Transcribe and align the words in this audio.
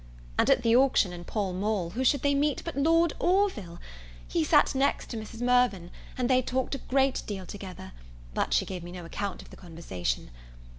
And, 0.35 0.49
at 0.49 0.63
the 0.63 0.75
auction 0.75 1.13
in 1.13 1.25
Pall 1.25 1.53
mall, 1.53 1.91
who 1.91 2.03
should 2.03 2.23
they 2.23 2.33
meet 2.33 2.63
but 2.65 2.75
Lord 2.75 3.13
Orville. 3.19 3.77
He 4.27 4.43
sat 4.43 4.73
next 4.73 5.11
to 5.11 5.15
Mrs. 5.17 5.41
Mirvan, 5.41 5.91
and 6.17 6.27
they 6.27 6.41
talked 6.41 6.73
a 6.73 6.79
great 6.79 7.21
deal 7.27 7.45
together; 7.45 7.91
but 8.33 8.51
she 8.51 8.65
gave 8.65 8.81
me 8.83 8.91
no 8.91 9.05
account 9.05 9.43
of 9.43 9.51
the 9.51 9.57
conversation. 9.57 10.31